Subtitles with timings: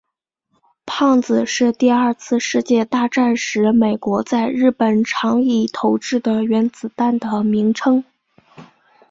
[0.83, 8.03] 胖子是第二次世界大战时美国在日本长崎投掷的原子弹的名称。